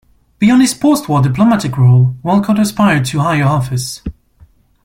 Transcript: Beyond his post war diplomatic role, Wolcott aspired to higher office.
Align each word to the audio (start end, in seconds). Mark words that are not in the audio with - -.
Beyond 0.39 0.61
his 0.63 0.73
post 0.73 1.07
war 1.07 1.21
diplomatic 1.21 1.77
role, 1.77 2.15
Wolcott 2.23 2.57
aspired 2.57 3.05
to 3.05 3.19
higher 3.19 3.43
office. 3.45 4.01